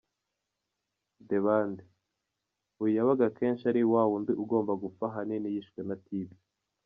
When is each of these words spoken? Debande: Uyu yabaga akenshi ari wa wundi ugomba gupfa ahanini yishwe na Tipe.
Debande: 1.29 1.83
Uyu 2.81 2.93
yabaga 2.97 3.23
akenshi 3.29 3.63
ari 3.71 3.81
wa 3.91 4.03
wundi 4.09 4.31
ugomba 4.43 4.71
gupfa 4.83 5.03
ahanini 5.07 5.47
yishwe 5.55 5.79
na 5.87 5.95
Tipe. 6.05 6.35